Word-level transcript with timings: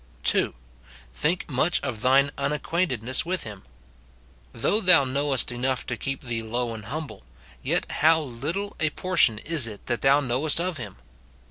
2. 0.23 0.55
Think 1.13 1.47
much 1.47 1.79
of 1.81 2.01
thine 2.01 2.31
unacquaintedness 2.35 3.23
with 3.23 3.43
him. 3.43 3.61
Though 4.51 4.81
thou 4.81 5.05
knoAvest 5.05 5.51
enough 5.51 5.85
to 5.85 5.95
keep 5.95 6.21
thee 6.23 6.41
low 6.41 6.73
and 6.73 6.85
humble, 6.85 7.23
yet 7.61 7.85
how 8.01 8.19
little 8.23 8.75
a 8.79 8.89
portion 8.89 9.37
is 9.37 9.67
it 9.67 9.85
that 9.85 10.01
thou 10.01 10.19
knowest 10.19 10.59
of 10.59 10.77
him 10.77 10.95